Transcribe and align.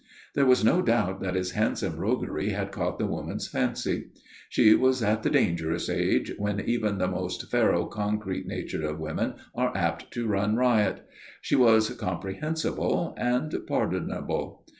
There 0.33 0.47
was 0.47 0.63
no 0.63 0.81
doubt 0.81 1.19
that 1.21 1.35
his 1.35 1.51
handsome 1.51 1.97
roguery 1.97 2.49
had 2.53 2.71
caught 2.71 2.97
the 2.97 3.05
woman's 3.05 3.47
fancy. 3.47 4.05
She 4.49 4.73
was 4.73 5.03
at 5.03 5.21
the 5.21 5.29
dangerous 5.29 5.89
age, 5.91 6.33
when 6.39 6.59
even 6.59 6.97
the 6.97 7.07
most 7.07 7.51
ferro 7.51 7.85
concrete 7.85 8.47
natured 8.47 8.83
of 8.83 8.97
women 8.99 9.35
are 9.53 9.71
apt 9.77 10.09
to 10.13 10.25
run 10.25 10.55
riot. 10.55 11.05
She 11.39 11.55
was 11.55 11.87
comprehensible, 11.91 13.13
and 13.15 13.55
pardonable. 13.67 14.65